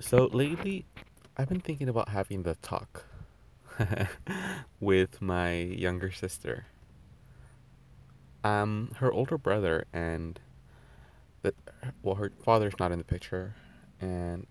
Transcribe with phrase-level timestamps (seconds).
[0.00, 0.86] So lately,
[1.36, 3.04] I've been thinking about having the talk
[4.80, 6.66] with my younger sister.
[8.44, 10.38] I'm her older brother, and
[11.42, 11.52] the,
[12.00, 13.56] well, her father's not in the picture,
[14.00, 14.46] and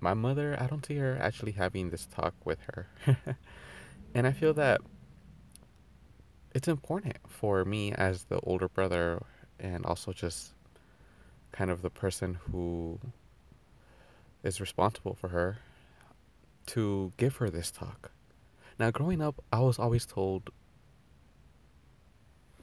[0.00, 2.88] my mother, I don't see her actually having this talk with her.
[4.14, 4.80] and I feel that
[6.54, 9.22] it's important for me as the older brother,
[9.60, 10.54] and also just
[11.52, 12.98] kind of the person who
[14.42, 15.58] is responsible for her
[16.66, 18.10] to give her this talk.
[18.78, 20.50] Now, growing up, I was always told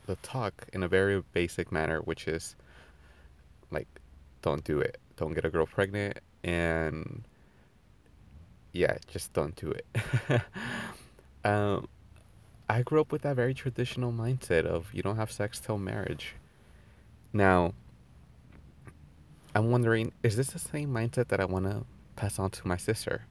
[0.06, 2.56] the talk in a very basic manner, which is
[3.72, 3.88] like,
[4.42, 7.24] don't do it, don't get a girl pregnant, and
[8.74, 9.86] yeah, just don't do it.
[11.46, 11.88] um,
[12.68, 16.36] I grew up with that very traditional mindset of you don't have sex till marriage.
[17.34, 17.74] Now,
[19.60, 21.84] I'm wondering, is this the same mindset that I want to
[22.16, 23.26] pass on to my sister?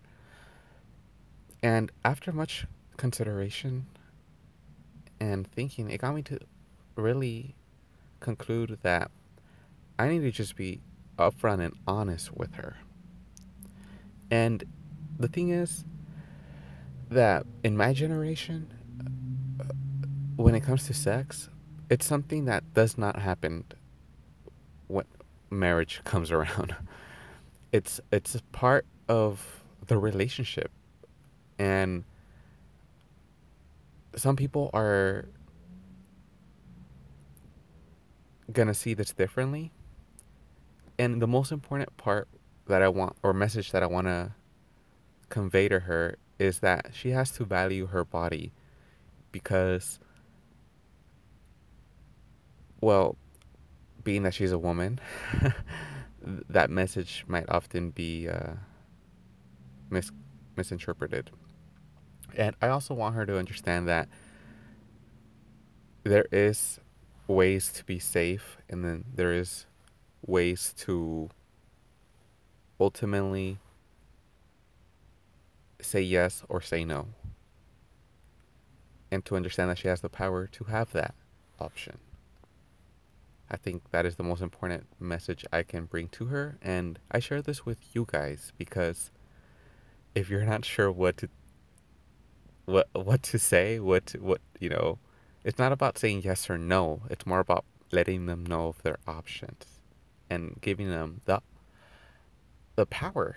[1.62, 2.66] And after much
[2.98, 3.87] consideration
[5.18, 6.38] and thinking, it got me to
[6.96, 7.54] really
[8.21, 9.10] conclude that
[9.99, 10.82] I need to just be
[11.18, 12.76] upfront and honest with her.
[14.30, 14.65] And
[15.18, 15.87] the thing is
[17.09, 18.71] that in my generation,
[20.37, 21.49] when it comes to sex,
[21.88, 23.65] it's something that does not happen
[25.51, 26.74] marriage comes around.
[27.73, 30.71] It's it's a part of the relationship.
[31.59, 32.05] And
[34.16, 35.27] some people are
[38.52, 39.73] gonna see this differently.
[40.99, 42.29] And the most important part
[42.66, 44.33] that I want or message that I want to
[45.29, 48.52] convey to her is that she has to value her body
[49.33, 49.99] because
[52.80, 53.16] well,
[54.09, 54.98] being that she's a woman,
[56.48, 58.54] that message might often be uh,
[59.90, 60.12] mis-
[60.56, 61.30] misinterpreted.
[62.34, 64.09] And I also want her to understand that
[66.05, 66.81] there is
[67.27, 69.66] ways to be safe and then there is
[70.27, 71.28] ways to
[72.81, 73.59] ultimately
[75.83, 77.09] say yes or say no.
[79.10, 81.15] And to understand that she has the power to have that
[81.60, 81.99] option.
[83.50, 86.59] I think that is the most important message I can bring to her.
[86.60, 89.10] And I share this with you guys because
[90.14, 91.28] if you're not sure what to
[92.66, 94.98] what what to say, what what you know,
[95.44, 97.03] it's not about saying yes or no.
[97.09, 99.80] It's more about letting them know of their options
[100.28, 101.41] and giving them the
[102.76, 103.36] the power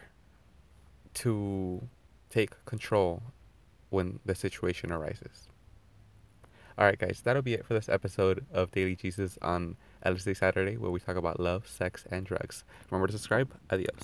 [1.14, 1.88] to
[2.30, 3.24] take control
[3.90, 5.51] when the situation arises.
[6.82, 10.78] All right, guys, that'll be it for this episode of Daily Jesus on LSD Saturday,
[10.78, 12.64] where we talk about love, sex, and drugs.
[12.90, 13.54] Remember to subscribe.
[13.70, 13.92] Adios.